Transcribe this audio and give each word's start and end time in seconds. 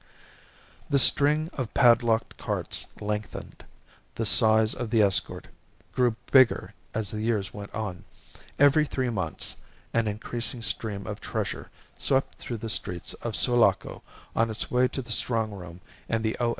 The 0.89 0.97
string 0.97 1.51
of 1.53 1.75
padlocked 1.75 2.35
carts 2.35 2.87
lengthened, 2.99 3.63
the 4.15 4.25
size 4.25 4.73
of 4.73 4.89
the 4.89 4.99
escort 5.03 5.47
grew 5.91 6.15
bigger 6.31 6.73
as 6.91 7.11
the 7.11 7.21
years 7.21 7.53
went 7.53 7.71
on. 7.75 8.03
Every 8.57 8.83
three 8.83 9.11
months 9.11 9.57
an 9.93 10.07
increasing 10.07 10.63
stream 10.63 11.05
of 11.05 11.21
treasure 11.21 11.69
swept 11.99 12.39
through 12.39 12.57
the 12.57 12.67
streets 12.67 13.13
of 13.13 13.35
Sulaco 13.35 14.01
on 14.35 14.49
its 14.49 14.71
way 14.71 14.87
to 14.87 15.03
the 15.03 15.11
strong 15.11 15.51
room 15.51 15.81
in 16.09 16.23
the 16.23 16.35
O. 16.39 16.49